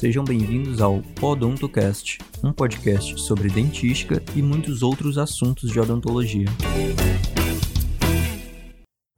Sejam 0.00 0.24
bem-vindos 0.24 0.80
ao 0.80 1.02
Odontocast, 1.20 2.16
um 2.42 2.54
podcast 2.54 3.20
sobre 3.20 3.50
dentística 3.50 4.24
e 4.34 4.40
muitos 4.40 4.82
outros 4.82 5.18
assuntos 5.18 5.70
de 5.70 5.78
odontologia. 5.78 6.46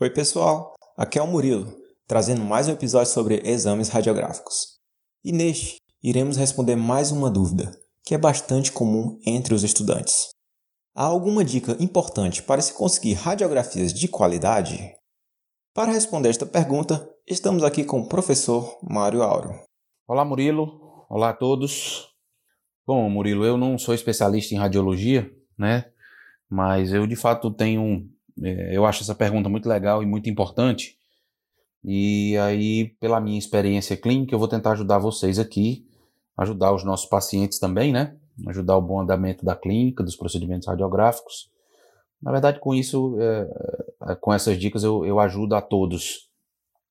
Oi, 0.01 0.11
pessoal. 0.11 0.75
Aqui 0.99 1.21
é 1.21 1.23
o 1.23 1.27
Murilo, 1.29 1.73
trazendo 2.09 2.41
mais 2.41 2.67
um 2.67 2.73
episódio 2.73 3.13
sobre 3.13 3.41
exames 3.45 3.91
radiográficos. 3.91 4.81
E 5.25 5.31
neste, 5.31 5.77
iremos 6.03 6.37
responder 6.37 6.75
mais 6.75 7.13
uma 7.13 7.31
dúvida, 7.31 7.71
que 8.05 8.17
é 8.17 8.19
bastante 8.19 8.73
comum 8.73 9.21
entre 9.25 9.55
os 9.55 9.63
estudantes. 9.63 10.31
Há 10.97 11.05
alguma 11.05 11.45
dica 11.45 11.77
importante 11.79 12.43
para 12.43 12.61
se 12.61 12.75
conseguir 12.75 13.13
radiografias 13.13 13.95
de 13.95 14.09
qualidade? 14.09 14.93
Para 15.73 15.93
responder 15.93 16.31
esta 16.31 16.45
pergunta, 16.45 17.09
estamos 17.25 17.63
aqui 17.63 17.85
com 17.85 18.01
o 18.01 18.09
professor 18.09 18.81
Mário 18.83 19.23
Auro. 19.23 19.55
Olá, 20.13 20.27
Murilo. 20.27 21.07
Olá 21.09 21.31
a 21.31 21.33
todos. 21.33 22.07
Bom, 22.87 23.09
Murilo, 23.09 23.47
eu 23.47 23.57
não 23.57 23.79
sou 23.79 23.95
especialista 23.95 24.55
em 24.55 24.59
radiologia, 24.59 25.35
né? 25.57 25.87
Mas 26.51 26.93
eu 26.93 27.07
de 27.07 27.17
fato 27.17 27.51
tenho. 27.51 28.07
É, 28.43 28.77
eu 28.77 28.85
acho 28.85 29.03
essa 29.03 29.15
pergunta 29.15 29.49
muito 29.49 29.67
legal 29.67 30.03
e 30.03 30.07
muito 30.07 30.29
importante. 30.29 30.99
E 31.83 32.37
aí, 32.37 32.91
pela 33.01 33.23
minha 33.23 33.39
experiência 33.39 33.97
clínica, 33.97 34.35
eu 34.35 34.39
vou 34.39 34.49
tentar 34.49 34.73
ajudar 34.73 34.99
vocês 34.99 35.39
aqui, 35.39 35.89
ajudar 36.37 36.75
os 36.75 36.85
nossos 36.85 37.09
pacientes 37.09 37.59
também, 37.59 37.91
né? 37.91 38.15
Ajudar 38.49 38.77
o 38.77 38.83
bom 38.83 39.01
andamento 39.01 39.47
da 39.47 39.57
clínica, 39.57 40.05
dos 40.05 40.15
procedimentos 40.15 40.69
radiográficos. 40.69 41.51
Na 42.21 42.31
verdade, 42.31 42.61
com 42.61 42.75
isso, 42.75 43.17
é, 43.19 44.11
é 44.11 44.15
com 44.15 44.31
essas 44.31 44.59
dicas, 44.59 44.85
eu, 44.85 45.07
eu 45.07 45.19
ajudo 45.19 45.55
a 45.55 45.63
todos, 45.63 46.29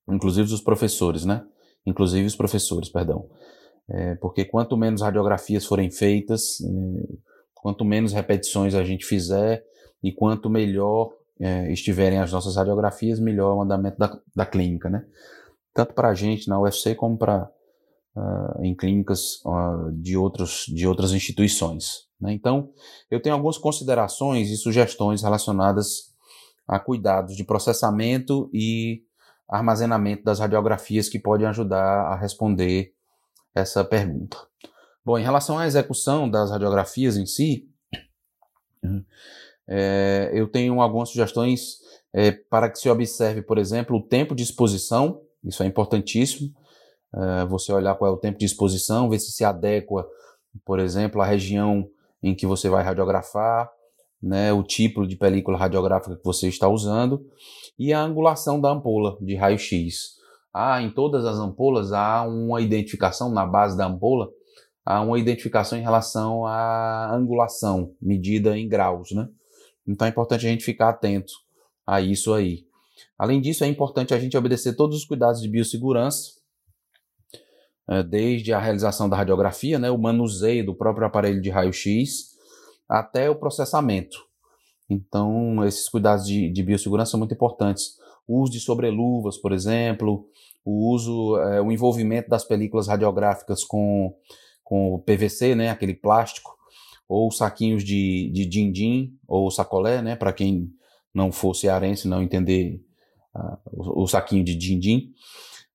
inclusive 0.08 0.52
os 0.52 0.60
professores, 0.60 1.24
né? 1.24 1.46
Inclusive 1.86 2.26
os 2.26 2.36
professores, 2.36 2.88
perdão. 2.88 3.28
É, 3.88 4.14
porque 4.16 4.44
quanto 4.44 4.76
menos 4.76 5.02
radiografias 5.02 5.66
forem 5.66 5.90
feitas, 5.90 6.60
é, 6.60 6.68
quanto 7.54 7.84
menos 7.84 8.12
repetições 8.12 8.74
a 8.74 8.84
gente 8.84 9.04
fizer 9.04 9.64
e 10.02 10.12
quanto 10.12 10.48
melhor 10.48 11.12
é, 11.40 11.72
estiverem 11.72 12.18
as 12.18 12.32
nossas 12.32 12.56
radiografias, 12.56 13.18
melhor 13.18 13.56
o 13.56 13.62
andamento 13.62 13.98
da, 13.98 14.18
da 14.34 14.46
clínica, 14.46 14.88
né? 14.88 15.04
Tanto 15.74 15.94
para 15.94 16.08
a 16.08 16.14
gente 16.14 16.48
na 16.48 16.60
UFC 16.60 16.94
como 16.94 17.16
para 17.16 17.50
uh, 18.16 18.62
em 18.62 18.74
clínicas 18.74 19.40
uh, 19.44 19.90
de, 19.92 20.16
outros, 20.16 20.66
de 20.68 20.86
outras 20.86 21.12
instituições. 21.12 22.06
Né? 22.20 22.32
Então, 22.32 22.70
eu 23.10 23.20
tenho 23.20 23.34
algumas 23.34 23.58
considerações 23.58 24.50
e 24.50 24.56
sugestões 24.56 25.22
relacionadas 25.22 26.12
a 26.66 26.78
cuidados 26.78 27.36
de 27.36 27.44
processamento 27.44 28.48
e 28.52 29.02
armazenamento 29.52 30.24
das 30.24 30.40
radiografias 30.40 31.08
que 31.08 31.18
podem 31.18 31.46
ajudar 31.46 32.06
a 32.06 32.16
responder 32.16 32.94
essa 33.54 33.84
pergunta. 33.84 34.38
Bom, 35.04 35.18
em 35.18 35.22
relação 35.22 35.58
à 35.58 35.66
execução 35.66 36.28
das 36.28 36.50
radiografias 36.50 37.16
em 37.16 37.26
si, 37.26 37.68
é, 39.68 40.30
eu 40.32 40.48
tenho 40.48 40.80
algumas 40.80 41.10
sugestões 41.10 41.78
é, 42.14 42.32
para 42.32 42.70
que 42.70 42.78
se 42.78 42.88
observe, 42.88 43.42
por 43.42 43.58
exemplo, 43.58 43.96
o 43.96 44.02
tempo 44.02 44.34
de 44.34 44.42
exposição, 44.42 45.20
isso 45.44 45.62
é 45.62 45.66
importantíssimo. 45.66 46.54
É, 47.14 47.44
você 47.44 47.72
olhar 47.72 47.94
qual 47.96 48.10
é 48.10 48.14
o 48.14 48.18
tempo 48.18 48.38
de 48.38 48.46
exposição, 48.46 49.10
ver 49.10 49.18
se 49.18 49.32
se 49.32 49.44
adequa, 49.44 50.08
por 50.64 50.78
exemplo, 50.78 51.20
à 51.20 51.26
região 51.26 51.88
em 52.22 52.34
que 52.34 52.46
você 52.46 52.70
vai 52.70 52.82
radiografar, 52.82 53.70
né, 54.22 54.52
o 54.52 54.62
tipo 54.62 55.06
de 55.06 55.16
película 55.16 55.58
radiográfica 55.58 56.16
que 56.16 56.24
você 56.24 56.48
está 56.48 56.68
usando 56.68 57.26
e 57.78 57.92
a 57.92 58.00
angulação 58.00 58.60
da 58.60 58.70
ampola 58.70 59.18
de 59.20 59.34
raio-x. 59.34 60.16
Ah, 60.54 60.80
em 60.80 60.90
todas 60.90 61.24
as 61.24 61.38
ampolas 61.38 61.92
há 61.92 62.22
uma 62.22 62.60
identificação 62.60 63.32
na 63.32 63.44
base 63.44 63.76
da 63.76 63.86
ampola, 63.86 64.28
há 64.84 65.00
uma 65.00 65.18
identificação 65.18 65.78
em 65.78 65.82
relação 65.82 66.46
à 66.46 67.12
angulação 67.14 67.94
medida 68.00 68.56
em 68.56 68.68
graus, 68.68 69.10
né? 69.12 69.28
Então 69.86 70.06
é 70.06 70.10
importante 70.10 70.46
a 70.46 70.50
gente 70.50 70.64
ficar 70.64 70.90
atento 70.90 71.32
a 71.86 72.00
isso 72.00 72.32
aí. 72.32 72.66
Além 73.18 73.40
disso, 73.40 73.64
é 73.64 73.66
importante 73.66 74.14
a 74.14 74.18
gente 74.18 74.36
obedecer 74.36 74.74
todos 74.74 74.96
os 74.96 75.04
cuidados 75.04 75.40
de 75.40 75.48
biossegurança, 75.48 76.32
eh, 77.88 78.02
desde 78.02 78.52
a 78.52 78.60
realização 78.60 79.08
da 79.08 79.16
radiografia, 79.16 79.78
né, 79.78 79.90
o 79.90 79.98
manuseio 79.98 80.64
do 80.64 80.74
próprio 80.74 81.06
aparelho 81.06 81.40
de 81.40 81.50
raio-x, 81.50 82.31
até 82.92 83.30
o 83.30 83.34
processamento. 83.34 84.18
Então, 84.88 85.64
esses 85.64 85.88
cuidados 85.88 86.26
de, 86.26 86.50
de 86.50 86.62
biossegurança 86.62 87.12
são 87.12 87.18
muito 87.18 87.32
importantes. 87.32 87.96
O 88.28 88.42
uso 88.42 88.52
de 88.52 88.60
sobreluvas, 88.60 89.38
por 89.38 89.52
exemplo, 89.52 90.26
o 90.62 90.92
uso, 90.92 91.38
é, 91.38 91.62
o 91.62 91.72
envolvimento 91.72 92.28
das 92.28 92.44
películas 92.44 92.88
radiográficas 92.88 93.64
com, 93.64 94.14
com 94.62 95.02
PVC, 95.06 95.54
né, 95.54 95.70
aquele 95.70 95.94
plástico, 95.94 96.54
ou 97.08 97.30
saquinhos 97.32 97.82
de, 97.82 98.30
de 98.32 98.44
din-din, 98.44 99.16
ou 99.26 99.50
sacolé, 99.50 100.02
né, 100.02 100.14
para 100.14 100.32
quem 100.32 100.70
não 101.14 101.32
for 101.32 101.54
cearense 101.54 102.06
não 102.06 102.22
entender 102.22 102.82
uh, 103.34 103.58
o, 103.70 104.02
o, 104.02 104.06
saquinho 104.06 104.44
de 104.44 104.54
din-din. 104.54 105.12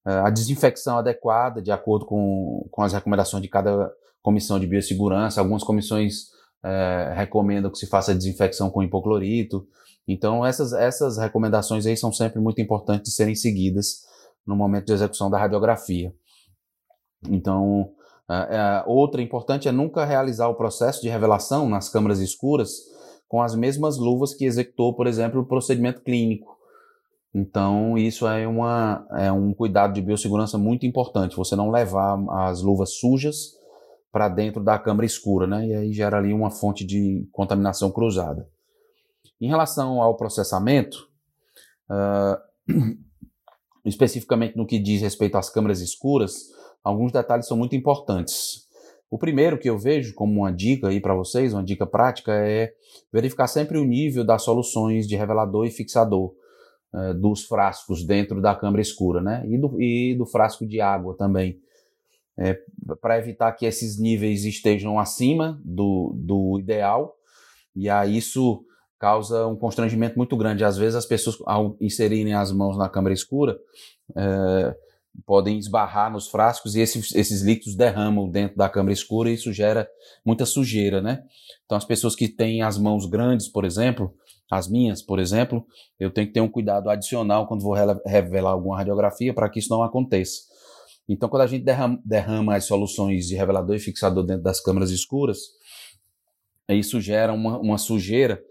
Uh, 0.06 0.26
a 0.26 0.30
desinfecção 0.30 1.00
adequada, 1.00 1.62
de 1.62 1.72
acordo 1.72 2.06
com, 2.06 2.68
com 2.72 2.82
as 2.84 2.94
recomendações 2.94 3.42
de 3.42 3.50
cada 3.50 3.92
comissão 4.22 4.60
de 4.60 4.68
biossegurança. 4.68 5.42
Algumas 5.42 5.64
comissões 5.64 6.37
é, 6.64 7.14
recomendam 7.16 7.72
que 7.72 7.78
se 7.78 7.88
faça 7.88 8.16
desinfecção 8.16 8.70
com 8.70 8.84
hipoclorito. 8.84 9.68
Então, 10.08 10.46
essas, 10.46 10.74
essas 10.74 11.18
recomendações 11.18 11.86
aí 11.86 11.98
são 11.98 12.12
sempre 12.12 12.40
muito 12.40 12.62
importantes 12.62 13.12
de 13.12 13.16
serem 13.16 13.36
seguidas 13.36 14.06
no 14.46 14.56
momento 14.56 14.86
de 14.86 14.94
execução 14.94 15.30
da 15.30 15.38
radiografia. 15.38 16.14
Então, 17.30 17.92
é, 18.30 18.84
outra 18.86 19.22
importante 19.22 19.68
é 19.68 19.72
nunca 19.72 20.06
realizar 20.06 20.48
o 20.48 20.56
processo 20.56 21.02
de 21.02 21.10
revelação 21.10 21.68
nas 21.70 21.90
câmaras 21.90 22.20
escuras 22.20 22.72
com 23.28 23.42
as 23.42 23.56
mesmas 23.56 23.98
luvas 23.98 24.34
que 24.34 24.46
executou, 24.46 24.96
por 24.96 25.08
exemplo, 25.08 25.42
o 25.42 25.46
procedimento 25.46 26.02
clínico. 26.02 26.56
Então, 27.34 27.98
isso 27.98 28.26
é, 28.28 28.48
uma, 28.48 29.06
é 29.12 29.32
um 29.32 29.54
cuidado 29.54 29.94
de 29.94 30.02
biossegurança 30.02 30.58
muito 30.58 30.86
importante, 30.86 31.36
você 31.36 31.56
não 31.56 31.70
levar 31.70 32.18
as 32.48 32.62
luvas 32.62 32.96
sujas 32.96 33.57
para 34.12 34.30
dentro 34.30 34.64
da 34.64 34.80
câmara 34.80 35.06
escura, 35.06 35.46
né? 35.46 35.68
E 35.68 35.74
aí 35.74 35.94
gera 35.94 36.18
ali 36.18 36.34
uma 36.34 36.50
fonte 36.50 36.86
de 36.86 37.28
contaminação 37.32 37.92
cruzada. 37.92 38.48
Em 39.40 39.48
relação 39.48 40.02
ao 40.02 40.16
processamento, 40.16 41.08
uh, 41.90 42.38
especificamente 43.86 44.56
no 44.56 44.66
que 44.66 44.80
diz 44.80 45.02
respeito 45.02 45.38
às 45.38 45.50
câmaras 45.50 45.82
escuras, 45.82 46.48
alguns 46.84 47.12
detalhes 47.12 47.48
são 47.48 47.58
muito 47.58 47.76
importantes. 47.76 48.66
O 49.10 49.18
primeiro 49.18 49.58
que 49.58 49.70
eu 49.70 49.78
vejo 49.78 50.14
como 50.16 50.42
uma 50.42 50.52
dica 50.52 50.90
aí 50.90 51.00
para 51.00 51.16
vocês, 51.16 51.54
uma 51.54 51.64
dica 51.64 51.86
prática, 51.86 52.34
é 52.34 52.74
verificar 53.12 53.48
sempre 53.48 53.78
o 53.78 53.86
nível 53.86 54.26
das 54.26 54.44
soluções 54.44 55.08
de 55.08 55.16
revelador 55.16 55.66
e 55.66 55.72
fixador 55.72 56.34
uh, 56.94 57.14
dos 57.14 57.44
frascos 57.46 58.06
dentro 58.06 58.42
da 58.42 58.56
câmara 58.56 58.82
escura, 58.82 59.22
né? 59.22 59.44
E 59.48 59.58
do, 59.58 59.82
e 59.82 60.16
do 60.18 60.26
frasco 60.26 60.66
de 60.66 60.82
água 60.82 61.16
também 61.16 61.60
é, 62.38 62.60
para 63.02 63.18
evitar 63.18 63.52
que 63.54 63.66
esses 63.66 64.00
níveis 64.00 64.46
estejam 64.46 65.00
acima 65.00 65.60
do, 65.64 66.14
do 66.16 66.60
ideal, 66.60 67.16
e 67.76 67.90
aí 67.90 68.18
isso 68.18 68.64
causa 69.00 69.46
um 69.48 69.56
constrangimento 69.56 70.18
muito 70.18 70.36
grande. 70.36 70.64
Às 70.64 70.78
vezes 70.78 70.96
as 70.96 71.06
pessoas, 71.06 71.38
ao 71.46 71.78
inserirem 71.80 72.34
as 72.34 72.52
mãos 72.52 72.78
na 72.78 72.90
câmara 72.90 73.14
escura, 73.14 73.58
é, 74.16 74.76
podem 75.26 75.58
esbarrar 75.58 76.12
nos 76.12 76.28
frascos 76.28 76.76
e 76.76 76.82
esses, 76.82 77.14
esses 77.16 77.42
líquidos 77.42 77.76
derramam 77.76 78.30
dentro 78.30 78.58
da 78.58 78.70
câmara 78.70 78.94
escura 78.94 79.30
e 79.30 79.34
isso 79.34 79.52
gera 79.52 79.88
muita 80.26 80.46
sujeira, 80.46 81.02
né? 81.02 81.24
Então 81.66 81.78
as 81.78 81.86
pessoas 81.86 82.16
que 82.16 82.28
têm 82.28 82.62
as 82.62 82.78
mãos 82.78 83.06
grandes, 83.06 83.48
por 83.48 83.66
exemplo, 83.66 84.14
as 84.50 84.68
minhas, 84.70 85.02
por 85.02 85.20
exemplo, 85.20 85.66
eu 86.00 86.10
tenho 86.12 86.28
que 86.28 86.34
ter 86.34 86.42
um 86.42 86.50
cuidado 86.50 86.90
adicional 86.90 87.48
quando 87.48 87.62
vou 87.64 87.76
revelar 88.06 88.52
alguma 88.52 88.78
radiografia 88.78 89.34
para 89.34 89.50
que 89.50 89.60
isso 89.60 89.70
não 89.70 89.84
aconteça. 89.84 90.42
Então, 91.08 91.30
quando 91.30 91.44
a 91.44 91.48
gente 91.48 91.64
derrama, 91.64 92.02
derrama 92.04 92.56
as 92.56 92.66
soluções 92.66 93.28
de 93.28 93.36
revelador 93.36 93.76
e 93.76 93.80
fixador 93.80 94.26
dentro 94.26 94.44
das 94.44 94.60
câmeras 94.60 94.92
escuras, 94.92 95.40
isso 96.70 97.00
gera 97.00 97.32
uma, 97.34 97.58
uma 97.60 97.78
sujeira. 97.78 98.44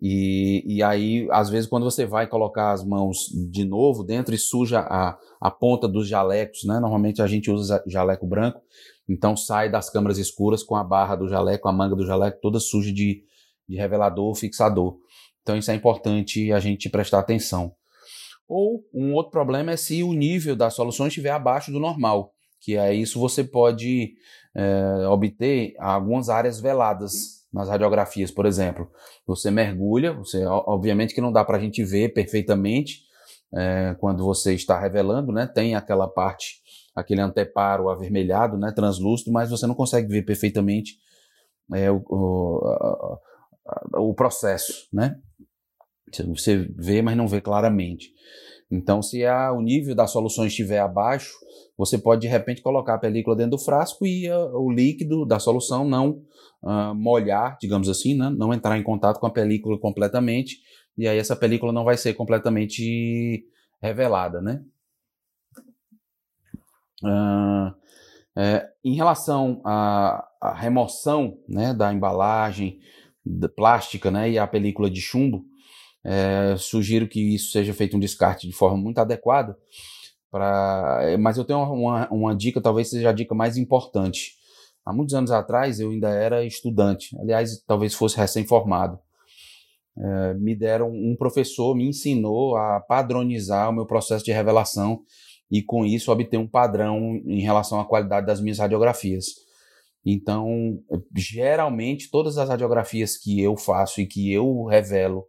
E, 0.00 0.64
e 0.66 0.82
aí, 0.82 1.28
às 1.30 1.48
vezes, 1.48 1.68
quando 1.68 1.84
você 1.84 2.04
vai 2.04 2.26
colocar 2.26 2.72
as 2.72 2.84
mãos 2.84 3.26
de 3.52 3.64
novo 3.64 4.02
dentro 4.02 4.34
e 4.34 4.38
suja 4.38 4.80
a, 4.80 5.16
a 5.40 5.50
ponta 5.50 5.86
dos 5.86 6.08
jalecos, 6.08 6.64
né? 6.64 6.80
Normalmente 6.80 7.22
a 7.22 7.26
gente 7.28 7.50
usa 7.52 7.82
jaleco 7.86 8.26
branco, 8.26 8.60
então 9.08 9.36
sai 9.36 9.70
das 9.70 9.88
câmeras 9.88 10.18
escuras 10.18 10.64
com 10.64 10.74
a 10.74 10.82
barra 10.82 11.14
do 11.14 11.28
jaleco, 11.28 11.68
a 11.68 11.72
manga 11.72 11.94
do 11.94 12.04
jaleco 12.04 12.40
toda 12.42 12.58
suja 12.58 12.92
de, 12.92 13.22
de 13.68 13.76
revelador 13.76 14.34
fixador. 14.34 14.98
Então, 15.42 15.56
isso 15.56 15.70
é 15.70 15.74
importante 15.74 16.52
a 16.52 16.58
gente 16.58 16.88
prestar 16.88 17.20
atenção. 17.20 17.72
Ou 18.48 18.84
um 18.92 19.14
outro 19.14 19.30
problema 19.30 19.72
é 19.72 19.76
se 19.76 20.02
o 20.02 20.12
nível 20.12 20.54
das 20.54 20.74
soluções 20.74 21.08
estiver 21.08 21.30
abaixo 21.30 21.72
do 21.72 21.80
normal, 21.80 22.32
que 22.60 22.76
é 22.76 22.94
isso 22.94 23.18
você 23.18 23.42
pode 23.42 24.14
é, 24.54 25.06
obter 25.08 25.74
algumas 25.78 26.28
áreas 26.28 26.60
veladas 26.60 27.42
nas 27.52 27.68
radiografias, 27.68 28.30
por 28.30 28.46
exemplo. 28.46 28.90
Você 29.26 29.50
mergulha, 29.50 30.12
você 30.12 30.44
obviamente 30.46 31.14
que 31.14 31.20
não 31.20 31.32
dá 31.32 31.44
para 31.44 31.58
a 31.58 31.60
gente 31.60 31.84
ver 31.84 32.12
perfeitamente 32.12 33.02
é, 33.54 33.94
quando 34.00 34.24
você 34.24 34.54
está 34.54 34.78
revelando, 34.78 35.30
né? 35.32 35.46
Tem 35.46 35.74
aquela 35.74 36.08
parte, 36.08 36.62
aquele 36.94 37.20
anteparo 37.20 37.90
avermelhado, 37.90 38.56
né? 38.56 38.72
Translúcido, 38.72 39.30
mas 39.30 39.50
você 39.50 39.66
não 39.66 39.74
consegue 39.74 40.08
ver 40.08 40.22
perfeitamente 40.22 40.96
é, 41.74 41.90
o, 41.90 42.02
o, 42.08 43.18
o 44.10 44.14
processo, 44.14 44.88
né? 44.92 45.16
Você 46.34 46.68
vê, 46.76 47.00
mas 47.00 47.16
não 47.16 47.28
vê 47.28 47.40
claramente. 47.40 48.12
Então, 48.70 49.02
se 49.02 49.24
a, 49.24 49.52
o 49.52 49.60
nível 49.60 49.94
da 49.94 50.06
solução 50.06 50.46
estiver 50.46 50.78
abaixo, 50.78 51.32
você 51.76 51.98
pode 51.98 52.22
de 52.22 52.28
repente 52.28 52.62
colocar 52.62 52.94
a 52.94 52.98
película 52.98 53.36
dentro 53.36 53.52
do 53.52 53.58
frasco 53.58 54.06
e 54.06 54.28
a, 54.28 54.38
o 54.46 54.70
líquido 54.70 55.26
da 55.26 55.38
solução 55.38 55.86
não 55.86 56.22
uh, 56.62 56.94
molhar, 56.94 57.58
digamos 57.60 57.88
assim, 57.88 58.16
né? 58.16 58.30
não 58.30 58.52
entrar 58.52 58.78
em 58.78 58.82
contato 58.82 59.18
com 59.18 59.26
a 59.26 59.32
película 59.32 59.78
completamente, 59.78 60.58
e 60.96 61.06
aí 61.06 61.18
essa 61.18 61.36
película 61.36 61.72
não 61.72 61.84
vai 61.84 61.96
ser 61.96 62.14
completamente 62.14 63.44
revelada, 63.80 64.40
né? 64.40 64.62
Uh, 67.02 67.74
é, 68.36 68.68
em 68.84 68.94
relação 68.94 69.60
à, 69.64 70.26
à, 70.40 70.54
remoção 70.54 71.38
né, 71.48 71.74
da 71.74 71.92
embalagem 71.92 72.80
da 73.24 73.48
plástica 73.48 74.10
né, 74.10 74.30
e 74.30 74.38
a 74.38 74.46
película 74.46 74.88
de 74.88 75.00
chumbo, 75.00 75.44
é, 76.04 76.56
sugiro 76.58 77.08
que 77.08 77.34
isso 77.34 77.52
seja 77.52 77.72
feito 77.72 77.96
um 77.96 78.00
descarte 78.00 78.46
de 78.46 78.52
forma 78.52 78.76
muito 78.76 78.98
adequada. 78.98 79.56
Pra, 80.30 81.00
é, 81.02 81.16
mas 81.16 81.36
eu 81.36 81.44
tenho 81.44 81.60
uma, 81.60 82.08
uma 82.10 82.34
dica, 82.34 82.60
talvez 82.60 82.90
seja 82.90 83.10
a 83.10 83.12
dica 83.12 83.34
mais 83.34 83.56
importante. 83.56 84.32
Há 84.84 84.92
muitos 84.92 85.14
anos 85.14 85.30
atrás 85.30 85.78
eu 85.78 85.90
ainda 85.90 86.08
era 86.08 86.44
estudante, 86.44 87.16
aliás, 87.20 87.62
talvez 87.66 87.94
fosse 87.94 88.16
recém-formado. 88.16 88.98
É, 89.96 90.34
me 90.34 90.56
deram 90.56 90.90
um 90.90 91.14
professor 91.18 91.76
me 91.76 91.86
ensinou 91.86 92.56
a 92.56 92.80
padronizar 92.80 93.68
o 93.68 93.74
meu 93.74 93.84
processo 93.84 94.24
de 94.24 94.32
revelação 94.32 95.02
e 95.50 95.62
com 95.62 95.84
isso 95.84 96.10
obter 96.10 96.38
um 96.38 96.48
padrão 96.48 97.20
em 97.26 97.42
relação 97.42 97.78
à 97.78 97.84
qualidade 97.84 98.26
das 98.26 98.40
minhas 98.40 98.58
radiografias. 98.58 99.26
Então, 100.04 100.78
geralmente 101.14 102.10
todas 102.10 102.38
as 102.38 102.48
radiografias 102.48 103.18
que 103.18 103.40
eu 103.40 103.56
faço 103.56 104.00
e 104.00 104.06
que 104.06 104.32
eu 104.32 104.64
revelo 104.64 105.26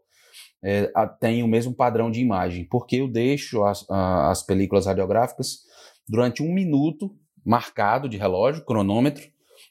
é, 0.63 0.91
tem 1.19 1.43
o 1.43 1.47
mesmo 1.47 1.73
padrão 1.73 2.09
de 2.09 2.21
imagem, 2.21 2.65
porque 2.65 2.97
eu 2.97 3.07
deixo 3.07 3.63
as, 3.63 3.85
as 3.89 4.43
películas 4.43 4.85
radiográficas 4.85 5.59
durante 6.07 6.41
um 6.41 6.53
minuto 6.53 7.13
marcado 7.45 8.07
de 8.07 8.17
relógio, 8.17 8.63
cronômetro, 8.63 9.23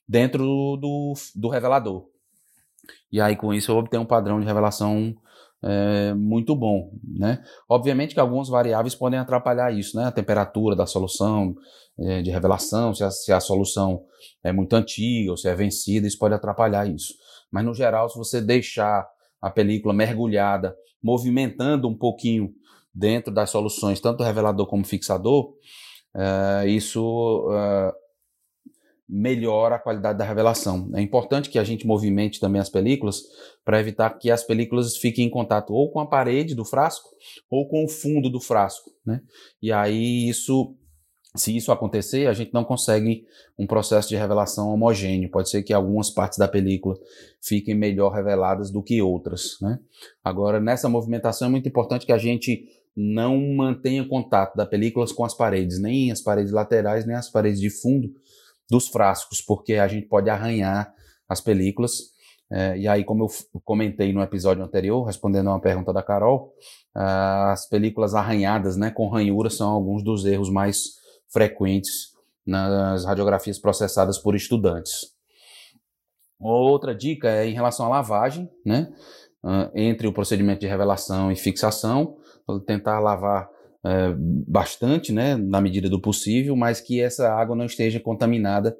dentro 0.06 0.44
do, 0.76 1.14
do 1.34 1.48
revelador. 1.48 2.06
E 3.10 3.20
aí, 3.20 3.36
com 3.36 3.54
isso, 3.54 3.70
eu 3.70 3.76
obtenho 3.76 4.02
um 4.02 4.06
padrão 4.06 4.40
de 4.40 4.46
revelação 4.46 5.14
é, 5.62 6.12
muito 6.14 6.56
bom, 6.56 6.90
né? 7.02 7.42
Obviamente 7.68 8.14
que 8.14 8.20
algumas 8.20 8.48
variáveis 8.48 8.94
podem 8.94 9.18
atrapalhar 9.18 9.72
isso, 9.72 9.96
né? 9.96 10.04
A 10.04 10.12
temperatura 10.12 10.74
da 10.74 10.86
solução 10.86 11.54
é, 11.98 12.20
de 12.20 12.30
revelação, 12.30 12.92
se 12.94 13.04
a, 13.04 13.10
se 13.10 13.32
a, 13.32 13.38
solução 13.38 14.02
é 14.42 14.50
muito 14.50 14.74
antiga 14.74 15.30
ou 15.30 15.36
se 15.36 15.48
é 15.48 15.54
vencida, 15.54 16.06
isso 16.06 16.18
pode 16.18 16.34
atrapalhar 16.34 16.86
isso. 16.88 17.14
Mas 17.50 17.64
no 17.64 17.74
geral, 17.74 18.08
se 18.08 18.18
você 18.18 18.40
deixar 18.40 19.06
a 19.42 19.50
película 19.50 19.92
mergulhada, 19.92 20.74
movimentando 21.02 21.88
um 21.88 21.94
pouquinho 21.94 22.54
dentro 22.94 23.34
das 23.34 23.50
soluções, 23.50 24.00
tanto 24.00 24.22
revelador 24.22 24.66
como 24.66 24.84
fixador, 24.84 25.54
uh, 26.14 26.66
isso 26.68 27.48
uh, 27.48 27.92
melhora 29.08 29.74
a 29.74 29.78
qualidade 29.78 30.18
da 30.18 30.24
revelação. 30.24 30.90
É 30.94 31.00
importante 31.02 31.50
que 31.50 31.58
a 31.58 31.64
gente 31.64 31.86
movimente 31.86 32.40
também 32.40 32.60
as 32.60 32.70
películas 32.70 33.20
para 33.64 33.80
evitar 33.80 34.10
que 34.10 34.30
as 34.30 34.44
películas 34.44 34.96
fiquem 34.96 35.26
em 35.26 35.30
contato 35.30 35.74
ou 35.74 35.90
com 35.90 36.00
a 36.00 36.06
parede 36.06 36.54
do 36.54 36.64
frasco 36.64 37.10
ou 37.50 37.68
com 37.68 37.84
o 37.84 37.88
fundo 37.88 38.30
do 38.30 38.40
frasco. 38.40 38.90
Né? 39.04 39.20
E 39.60 39.72
aí 39.72 40.28
isso 40.28 40.76
se 41.34 41.56
isso 41.56 41.72
acontecer, 41.72 42.26
a 42.26 42.32
gente 42.34 42.52
não 42.52 42.62
consegue 42.62 43.26
um 43.58 43.66
processo 43.66 44.08
de 44.08 44.16
revelação 44.16 44.68
homogêneo. 44.68 45.30
Pode 45.30 45.48
ser 45.48 45.62
que 45.62 45.72
algumas 45.72 46.10
partes 46.10 46.38
da 46.38 46.46
película 46.46 46.94
fiquem 47.40 47.74
melhor 47.74 48.12
reveladas 48.12 48.70
do 48.70 48.82
que 48.82 49.00
outras. 49.00 49.56
Né? 49.60 49.78
Agora, 50.22 50.60
nessa 50.60 50.90
movimentação 50.90 51.48
é 51.48 51.50
muito 51.50 51.68
importante 51.68 52.04
que 52.04 52.12
a 52.12 52.18
gente 52.18 52.68
não 52.94 53.40
mantenha 53.54 54.06
contato 54.06 54.54
da 54.54 54.66
película 54.66 55.06
com 55.14 55.24
as 55.24 55.32
paredes, 55.32 55.80
nem 55.80 56.12
as 56.12 56.20
paredes 56.20 56.52
laterais, 56.52 57.06
nem 57.06 57.16
as 57.16 57.30
paredes 57.30 57.60
de 57.60 57.70
fundo 57.70 58.12
dos 58.70 58.88
frascos, 58.88 59.40
porque 59.40 59.74
a 59.74 59.88
gente 59.88 60.06
pode 60.06 60.28
arranhar 60.28 60.94
as 61.26 61.40
películas. 61.40 62.12
É, 62.50 62.76
e 62.76 62.86
aí, 62.86 63.02
como 63.02 63.24
eu 63.24 63.60
comentei 63.64 64.12
no 64.12 64.20
episódio 64.20 64.62
anterior, 64.62 65.04
respondendo 65.04 65.48
a 65.48 65.54
uma 65.54 65.60
pergunta 65.60 65.94
da 65.94 66.02
Carol, 66.02 66.52
as 66.94 67.66
películas 67.66 68.14
arranhadas 68.14 68.76
né, 68.76 68.90
com 68.90 69.08
ranhuras 69.08 69.56
são 69.56 69.70
alguns 69.70 70.04
dos 70.04 70.26
erros 70.26 70.50
mais 70.50 71.00
frequentes 71.32 72.12
nas 72.46 73.04
radiografias 73.04 73.58
processadas 73.58 74.18
por 74.18 74.34
estudantes. 74.34 75.12
Outra 76.38 76.94
dica 76.94 77.30
é 77.30 77.46
em 77.46 77.54
relação 77.54 77.86
à 77.86 77.88
lavagem, 77.88 78.50
né? 78.66 78.92
Uh, 79.44 79.70
entre 79.74 80.06
o 80.06 80.12
procedimento 80.12 80.60
de 80.60 80.66
revelação 80.66 81.30
e 81.30 81.36
fixação, 81.36 82.16
tentar 82.66 83.00
lavar 83.00 83.48
uh, 83.48 84.14
bastante, 84.46 85.12
né, 85.12 85.36
na 85.36 85.60
medida 85.60 85.88
do 85.90 86.00
possível, 86.00 86.54
mas 86.54 86.80
que 86.80 87.00
essa 87.00 87.28
água 87.32 87.56
não 87.56 87.64
esteja 87.64 87.98
contaminada 87.98 88.76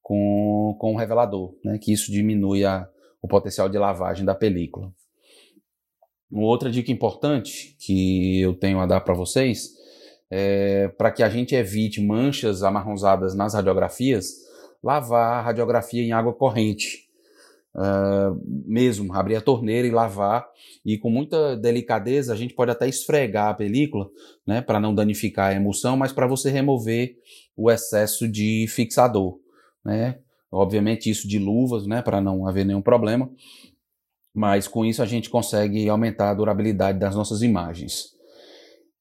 com, 0.00 0.74
com 0.80 0.94
o 0.94 0.96
revelador, 0.96 1.54
né, 1.62 1.78
que 1.78 1.92
isso 1.92 2.10
diminui 2.10 2.64
a, 2.64 2.88
o 3.20 3.28
potencial 3.28 3.68
de 3.68 3.76
lavagem 3.76 4.24
da 4.24 4.34
película. 4.34 4.90
Outra 6.32 6.70
dica 6.70 6.90
importante 6.90 7.76
que 7.78 8.40
eu 8.40 8.54
tenho 8.54 8.80
a 8.80 8.86
dar 8.86 9.00
para 9.00 9.14
vocês 9.14 9.74
é, 10.30 10.88
para 10.96 11.10
que 11.10 11.22
a 11.22 11.28
gente 11.28 11.54
evite 11.54 12.00
manchas 12.00 12.62
amarronzadas 12.62 13.34
nas 13.34 13.54
radiografias, 13.54 14.34
lavar 14.82 15.38
a 15.38 15.42
radiografia 15.42 16.02
em 16.02 16.12
água 16.12 16.32
corrente. 16.32 17.08
Uh, 17.72 18.34
mesmo, 18.66 19.14
abrir 19.14 19.36
a 19.36 19.40
torneira 19.40 19.86
e 19.86 19.92
lavar, 19.92 20.44
e 20.84 20.98
com 20.98 21.08
muita 21.08 21.56
delicadeza 21.56 22.32
a 22.32 22.36
gente 22.36 22.52
pode 22.52 22.72
até 22.72 22.88
esfregar 22.88 23.46
a 23.46 23.54
película, 23.54 24.10
né, 24.44 24.60
para 24.60 24.80
não 24.80 24.92
danificar 24.92 25.50
a 25.50 25.54
emulsão, 25.54 25.96
mas 25.96 26.12
para 26.12 26.26
você 26.26 26.50
remover 26.50 27.14
o 27.56 27.70
excesso 27.70 28.26
de 28.26 28.66
fixador, 28.68 29.38
né, 29.84 30.18
obviamente 30.50 31.08
isso 31.08 31.28
de 31.28 31.38
luvas, 31.38 31.86
né, 31.86 32.02
para 32.02 32.20
não 32.20 32.44
haver 32.44 32.66
nenhum 32.66 32.82
problema, 32.82 33.30
mas 34.34 34.66
com 34.66 34.84
isso 34.84 35.00
a 35.00 35.06
gente 35.06 35.30
consegue 35.30 35.88
aumentar 35.88 36.30
a 36.30 36.34
durabilidade 36.34 36.98
das 36.98 37.14
nossas 37.14 37.40
imagens. 37.40 38.18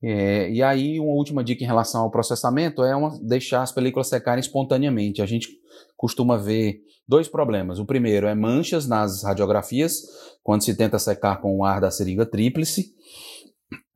É, 0.02 0.50
e 0.50 0.64
aí, 0.64 1.00
uma 1.00 1.12
última 1.12 1.44
dica 1.44 1.64
em 1.64 1.68
relação 1.68 2.02
ao 2.02 2.12
processamento 2.12 2.84
é 2.84 2.96
uma, 2.96 3.18
deixar 3.22 3.62
as 3.62 3.72
películas 3.72 4.08
secarem 4.08 4.40
espontaneamente. 4.40 5.22
A 5.22 5.26
gente 5.26 5.50
costuma 5.98 6.38
ver 6.38 6.82
dois 7.08 7.28
problemas. 7.28 7.80
O 7.80 7.86
primeiro 7.86 8.28
é 8.28 8.34
manchas 8.34 8.88
nas 8.88 9.24
radiografias, 9.24 10.02
quando 10.44 10.64
se 10.64 10.76
tenta 10.76 10.98
secar 11.00 11.42
com 11.42 11.58
o 11.58 11.66
ar 11.66 11.82
da 11.82 11.92
seringa 11.92 12.26
tríplice, 12.26 12.94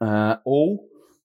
uh, 0.02 0.40
ou 0.44 0.76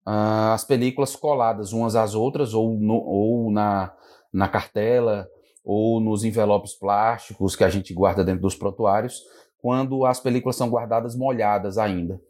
uh, 0.06 0.52
as 0.52 0.64
películas 0.64 1.16
coladas 1.16 1.72
umas 1.72 1.96
às 1.96 2.14
outras, 2.14 2.54
ou, 2.54 2.78
no, 2.78 2.94
ou 2.94 3.50
na, 3.50 3.92
na 4.32 4.48
cartela, 4.48 5.26
ou 5.64 6.00
nos 6.00 6.24
envelopes 6.24 6.74
plásticos 6.78 7.56
que 7.56 7.64
a 7.64 7.68
gente 7.68 7.92
guarda 7.92 8.24
dentro 8.24 8.42
dos 8.42 8.54
prontuários, 8.54 9.22
quando 9.60 10.06
as 10.06 10.20
películas 10.20 10.56
são 10.56 10.70
guardadas 10.70 11.16
molhadas 11.16 11.78
ainda. 11.78 12.20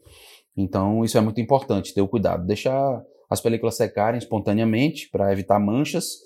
Então, 0.58 1.04
isso 1.04 1.16
é 1.16 1.20
muito 1.20 1.40
importante, 1.40 1.94
ter 1.94 2.00
o 2.00 2.08
cuidado. 2.08 2.44
Deixar 2.44 3.00
as 3.30 3.40
películas 3.40 3.76
secarem 3.76 4.18
espontaneamente 4.18 5.08
para 5.08 5.32
evitar 5.32 5.60
manchas 5.60 6.16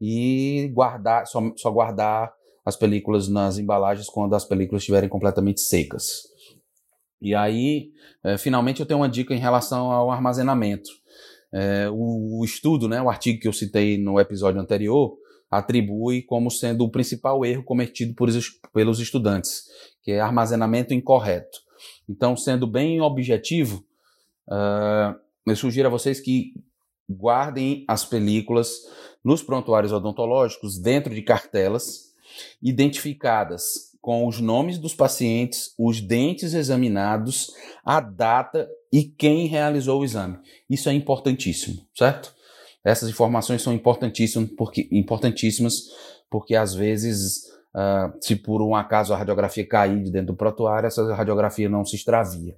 e 0.00 0.70
guardar, 0.72 1.26
só, 1.26 1.42
só 1.56 1.70
guardar 1.70 2.32
as 2.64 2.74
películas 2.74 3.28
nas 3.28 3.58
embalagens 3.58 4.06
quando 4.06 4.34
as 4.34 4.46
películas 4.46 4.80
estiverem 4.80 5.10
completamente 5.10 5.60
secas. 5.60 6.22
E 7.20 7.34
aí, 7.34 7.90
é, 8.24 8.38
finalmente, 8.38 8.80
eu 8.80 8.86
tenho 8.86 9.00
uma 9.00 9.08
dica 9.10 9.34
em 9.34 9.38
relação 9.38 9.92
ao 9.92 10.10
armazenamento. 10.10 10.88
É, 11.52 11.90
o, 11.90 12.40
o, 12.40 12.44
estudo, 12.46 12.88
né, 12.88 13.02
o 13.02 13.10
artigo 13.10 13.40
que 13.40 13.48
eu 13.48 13.52
citei 13.52 13.98
no 13.98 14.18
episódio 14.18 14.58
anterior, 14.58 15.18
atribui 15.50 16.22
como 16.22 16.50
sendo 16.50 16.82
o 16.82 16.90
principal 16.90 17.44
erro 17.44 17.62
cometido 17.62 18.14
por, 18.14 18.30
pelos 18.72 19.00
estudantes, 19.00 19.64
que 20.02 20.12
é 20.12 20.20
armazenamento 20.20 20.94
incorreto. 20.94 21.58
Então, 22.12 22.36
sendo 22.36 22.66
bem 22.66 23.00
objetivo, 23.00 23.82
uh, 24.46 25.18
eu 25.46 25.56
sugiro 25.56 25.88
a 25.88 25.90
vocês 25.90 26.20
que 26.20 26.52
guardem 27.08 27.86
as 27.88 28.04
películas 28.04 28.70
nos 29.24 29.42
prontuários 29.42 29.92
odontológicos 29.92 30.78
dentro 30.78 31.14
de 31.14 31.22
cartelas 31.22 32.12
identificadas 32.62 33.92
com 34.00 34.26
os 34.26 34.40
nomes 34.40 34.76
dos 34.76 34.94
pacientes, 34.94 35.72
os 35.78 36.02
dentes 36.02 36.52
examinados, 36.52 37.50
a 37.82 37.98
data 37.98 38.68
e 38.92 39.04
quem 39.04 39.46
realizou 39.46 40.00
o 40.00 40.04
exame. 40.04 40.38
Isso 40.68 40.90
é 40.90 40.92
importantíssimo, 40.92 41.86
certo? 41.96 42.34
Essas 42.84 43.08
informações 43.08 43.62
são 43.62 43.72
importantíssimas 43.72 44.50
porque, 44.50 44.86
importantíssimas 44.92 45.84
porque 46.28 46.54
às 46.54 46.74
vezes 46.74 47.44
Uh, 47.74 48.12
se 48.20 48.36
por 48.36 48.60
um 48.60 48.74
acaso 48.74 49.14
a 49.14 49.16
radiografia 49.16 49.66
cair 49.66 50.02
de 50.02 50.10
dentro 50.10 50.28
do 50.28 50.36
protuário, 50.36 50.86
essa 50.86 51.14
radiografia 51.14 51.68
não 51.68 51.84
se 51.84 51.96
extravia. 51.96 52.56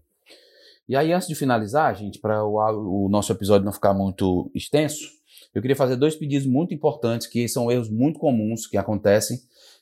E 0.88 0.96
aí, 0.96 1.12
antes 1.12 1.28
de 1.28 1.34
finalizar, 1.34 1.94
gente, 1.94 2.18
para 2.18 2.44
o, 2.44 3.06
o 3.06 3.08
nosso 3.08 3.32
episódio 3.32 3.64
não 3.64 3.72
ficar 3.72 3.94
muito 3.94 4.50
extenso, 4.54 5.08
eu 5.54 5.62
queria 5.62 5.76
fazer 5.76 5.96
dois 5.96 6.16
pedidos 6.16 6.46
muito 6.46 6.74
importantes, 6.74 7.26
que 7.26 7.48
são 7.48 7.70
erros 7.70 7.88
muito 7.88 8.18
comuns 8.18 8.66
que 8.66 8.76
acontecem. 8.76 9.38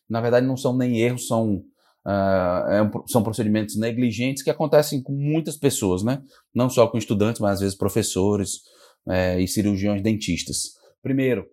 Na 0.09 0.21
verdade, 0.21 0.47
não 0.47 0.57
são 0.57 0.77
nem 0.77 1.01
erros, 1.01 1.27
são, 1.27 1.65
uh, 2.07 2.71
é 2.71 2.83
um, 2.83 3.07
são 3.07 3.23
procedimentos 3.23 3.77
negligentes 3.77 4.43
que 4.43 4.51
acontecem 4.51 5.03
com 5.03 5.13
muitas 5.13 5.57
pessoas, 5.57 6.03
né? 6.05 6.23
Não 6.55 6.69
só 6.69 6.87
com 6.87 6.99
estudantes, 6.99 7.41
mas 7.41 7.55
às 7.55 7.61
vezes 7.61 7.77
professores 7.77 8.61
é, 9.09 9.41
e 9.41 9.49
cirurgiões 9.49 10.03
dentistas. 10.03 10.75
Primeiro, 11.03 11.47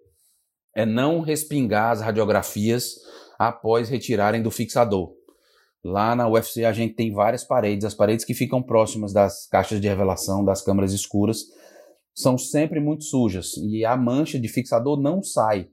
é 0.75 0.85
não 0.85 1.21
respingar 1.21 1.91
as 1.91 2.01
radiografias 2.01 2.95
após 3.39 3.87
retirarem 3.87 4.43
do 4.43 4.51
fixador. 4.51 5.13
Lá 5.81 6.13
na 6.13 6.27
UFC 6.27 6.65
a 6.65 6.73
gente 6.73 6.93
tem 6.93 7.13
várias 7.13 7.45
paredes, 7.45 7.85
as 7.85 7.93
paredes 7.93 8.25
que 8.25 8.33
ficam 8.33 8.61
próximas 8.61 9.13
das 9.13 9.47
caixas 9.47 9.79
de 9.79 9.87
revelação, 9.87 10.43
das 10.43 10.61
câmeras 10.61 10.91
escuras, 10.91 11.45
são 12.13 12.37
sempre 12.37 12.81
muito 12.81 13.05
sujas 13.05 13.55
e 13.55 13.85
a 13.85 13.95
mancha 13.95 14.37
de 14.37 14.49
fixador 14.49 15.01
não 15.01 15.23
sai. 15.23 15.69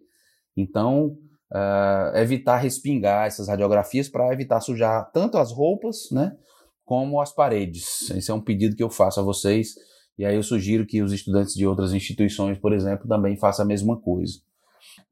Então, 0.57 1.19
uh, 1.53 2.17
evitar 2.17 2.59
respingar 2.59 3.27
essas 3.27 3.49
radiografias 3.49 4.09
para 4.09 4.33
evitar 4.33 4.61
sujar 4.61 5.11
tanto 5.13 5.37
as 5.39 5.51
roupas, 5.51 6.09
né, 6.13 6.37
como 6.85 7.21
as 7.21 7.35
paredes. 7.35 8.09
Esse 8.11 8.31
é 8.31 8.35
um 8.35 8.41
pedido 8.41 8.77
que 8.77 8.83
eu 8.83 8.91
faço 8.91 9.19
a 9.19 9.25
vocês 9.25 9.75
e 10.17 10.25
aí 10.25 10.37
eu 10.37 10.43
sugiro 10.45 10.87
que 10.87 11.03
os 11.03 11.13
estudantes 11.13 11.55
de 11.55 11.67
outras 11.67 11.93
instituições, 11.93 12.59
por 12.59 12.73
exemplo, 12.73 13.09
também 13.09 13.37
façam 13.37 13.65
a 13.65 13.69
mesma 13.69 14.01
coisa. 14.01 14.39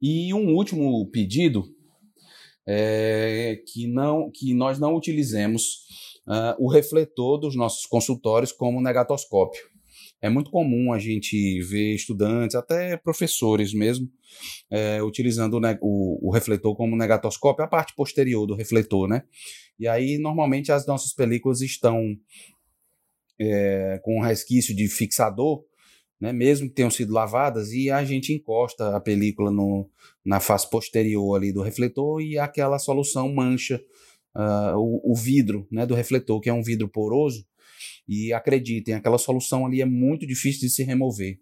E 0.01 0.33
um 0.33 0.55
último 0.55 1.05
pedido 1.11 1.74
é, 2.67 3.61
que, 3.67 3.87
não, 3.87 4.31
que 4.31 4.53
nós 4.53 4.79
não 4.79 4.95
utilizemos 4.95 5.85
uh, 6.27 6.55
o 6.59 6.69
refletor 6.69 7.39
dos 7.39 7.55
nossos 7.55 7.85
consultórios 7.85 8.51
como 8.51 8.81
negatoscópio. 8.81 9.61
É 10.21 10.29
muito 10.29 10.49
comum 10.49 10.91
a 10.91 10.97
gente 10.97 11.61
ver 11.61 11.93
estudantes, 11.93 12.55
até 12.55 12.97
professores 12.97 13.73
mesmo, 13.73 14.09
é, 14.71 15.03
utilizando 15.03 15.55
o, 15.55 15.59
o, 15.81 16.29
o, 16.29 16.31
refletor 16.31 16.75
como 16.75 16.95
negatoscópio, 16.95 17.63
a 17.63 17.67
parte 17.67 17.93
posterior 17.95 18.47
do 18.47 18.55
refletor, 18.55 19.07
né? 19.07 19.23
E 19.77 19.87
aí, 19.87 20.17
normalmente, 20.17 20.71
as 20.71 20.87
nossas 20.87 21.13
películas 21.13 21.61
estão 21.61 22.15
é, 23.39 23.99
com 24.03 24.17
um 24.17 24.21
resquício 24.21 24.75
de 24.75 24.87
fixador, 24.87 25.63
né, 26.25 26.33
mesmo 26.33 26.67
que 26.67 26.73
tenham 26.73 26.89
sido 26.89 27.13
lavadas, 27.13 27.71
e 27.71 27.91
a 27.91 28.03
gente 28.03 28.33
encosta 28.33 28.95
a 28.95 28.99
película 28.99 29.51
no, 29.51 29.87
na 30.25 30.39
face 30.39 30.67
posterior 30.67 31.35
ali 31.35 31.53
do 31.53 31.61
refletor 31.61 32.19
e 32.19 32.39
aquela 32.39 32.79
solução 32.79 33.31
mancha 33.31 33.79
uh, 34.35 34.75
o, 34.75 35.11
o, 35.11 35.15
vidro 35.15 35.67
né, 35.71 35.85
do 35.85 35.93
refletor, 35.93 36.41
que 36.41 36.49
é 36.49 36.53
um 36.53 36.63
vidro 36.63 36.87
poroso, 36.87 37.45
e 38.07 38.33
acreditem, 38.33 38.95
aquela 38.95 39.19
solução 39.19 39.67
ali 39.67 39.81
é 39.81 39.85
muito 39.85 40.25
difícil 40.25 40.61
de 40.61 40.69
se 40.69 40.83
remover. 40.83 41.39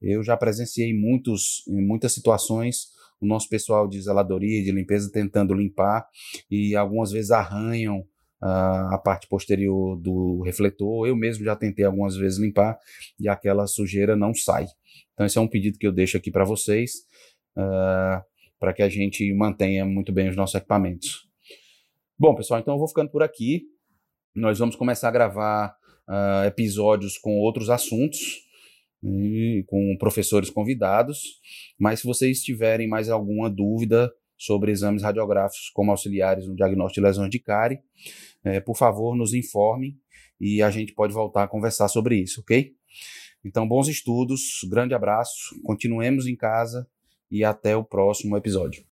Eu 0.00 0.22
já 0.22 0.36
presenciei 0.36 0.92
muitos, 0.92 1.64
em 1.66 1.80
muitas 1.80 2.12
situações 2.12 2.88
o 3.18 3.26
nosso 3.26 3.48
pessoal 3.48 3.88
de 3.88 3.98
zeladoria, 3.98 4.62
de 4.62 4.70
limpeza, 4.70 5.10
tentando 5.10 5.54
limpar 5.54 6.06
e 6.50 6.76
algumas 6.76 7.10
vezes 7.10 7.30
arranham 7.30 8.06
uh, 8.42 8.94
a 8.94 8.98
parte 8.98 9.26
posterior 9.28 9.96
do 9.96 10.42
refletor. 10.42 11.06
Eu 11.06 11.16
mesmo 11.16 11.44
já 11.44 11.56
tentei 11.56 11.84
algumas 11.84 12.16
vezes 12.16 12.38
limpar 12.38 12.78
e 13.18 13.28
aquela 13.28 13.66
sujeira 13.66 14.16
não 14.16 14.34
sai. 14.34 14.66
Então, 15.12 15.26
esse 15.26 15.38
é 15.38 15.40
um 15.40 15.48
pedido 15.48 15.78
que 15.78 15.86
eu 15.86 15.92
deixo 15.92 16.16
aqui 16.16 16.30
para 16.30 16.44
vocês, 16.44 16.92
uh, 17.56 18.22
para 18.58 18.72
que 18.72 18.82
a 18.82 18.88
gente 18.88 19.32
mantenha 19.34 19.84
muito 19.84 20.12
bem 20.12 20.28
os 20.28 20.36
nossos 20.36 20.54
equipamentos. 20.54 21.28
Bom, 22.18 22.34
pessoal, 22.34 22.60
então 22.60 22.74
eu 22.74 22.78
vou 22.78 22.88
ficando 22.88 23.10
por 23.10 23.22
aqui. 23.22 23.62
Nós 24.34 24.58
vamos 24.58 24.76
começar 24.76 25.08
a 25.08 25.12
gravar 25.12 25.76
uh, 26.08 26.46
episódios 26.46 27.16
com 27.18 27.38
outros 27.38 27.70
assuntos, 27.70 28.46
com 29.66 29.96
professores 29.98 30.50
convidados. 30.50 31.40
Mas 31.78 32.00
se 32.00 32.06
vocês 32.06 32.40
tiverem 32.40 32.88
mais 32.88 33.08
alguma 33.08 33.48
dúvida 33.48 34.12
sobre 34.38 34.70
exames 34.70 35.02
radiográficos 35.02 35.70
como 35.74 35.90
auxiliares 35.90 36.46
no 36.46 36.54
diagnóstico 36.54 37.00
de 37.00 37.06
lesões 37.06 37.30
de 37.30 37.38
cárie, 37.38 37.80
é, 38.44 38.60
por 38.60 38.76
favor, 38.76 39.16
nos 39.16 39.34
informem 39.34 39.98
e 40.40 40.62
a 40.62 40.70
gente 40.70 40.94
pode 40.94 41.12
voltar 41.12 41.42
a 41.42 41.48
conversar 41.48 41.88
sobre 41.88 42.16
isso, 42.16 42.40
ok? 42.40 42.72
Então, 43.44 43.66
bons 43.66 43.88
estudos, 43.88 44.60
grande 44.70 44.94
abraço, 44.94 45.60
continuemos 45.64 46.26
em 46.26 46.36
casa 46.36 46.88
e 47.30 47.44
até 47.44 47.76
o 47.76 47.84
próximo 47.84 48.36
episódio. 48.36 48.84